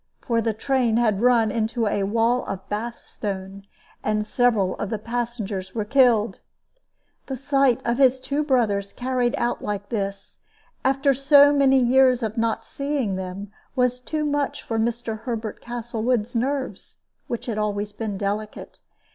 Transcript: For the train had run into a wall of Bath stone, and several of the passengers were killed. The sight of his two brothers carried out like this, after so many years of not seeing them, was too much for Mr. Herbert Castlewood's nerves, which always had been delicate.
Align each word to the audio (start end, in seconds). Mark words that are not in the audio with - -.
For 0.19 0.41
the 0.41 0.51
train 0.55 0.97
had 0.97 1.21
run 1.21 1.51
into 1.51 1.85
a 1.85 2.01
wall 2.05 2.43
of 2.45 2.67
Bath 2.69 2.99
stone, 2.99 3.67
and 4.03 4.25
several 4.25 4.75
of 4.77 4.89
the 4.89 4.97
passengers 4.97 5.75
were 5.75 5.85
killed. 5.85 6.39
The 7.27 7.37
sight 7.37 7.79
of 7.85 7.99
his 7.99 8.19
two 8.19 8.43
brothers 8.43 8.93
carried 8.93 9.35
out 9.37 9.61
like 9.61 9.89
this, 9.89 10.39
after 10.83 11.13
so 11.13 11.53
many 11.53 11.77
years 11.77 12.23
of 12.23 12.35
not 12.35 12.65
seeing 12.65 13.15
them, 13.15 13.51
was 13.75 13.99
too 13.99 14.25
much 14.25 14.63
for 14.63 14.79
Mr. 14.79 15.19
Herbert 15.19 15.61
Castlewood's 15.61 16.35
nerves, 16.35 17.03
which 17.27 17.47
always 17.47 17.91
had 17.91 17.99
been 17.99 18.17
delicate. 18.17 18.79